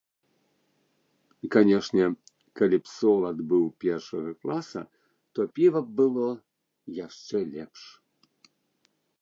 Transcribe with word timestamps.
Канешне, 1.55 2.05
калі 2.61 2.77
б 2.85 2.91
солад 2.93 3.37
быў 3.53 3.63
першага 3.85 4.31
класа, 4.47 4.81
то 5.37 5.49
піва 5.59 5.81
б 5.91 5.95
было 6.01 6.27
яшчэ 7.05 7.37
лепш. 7.53 7.81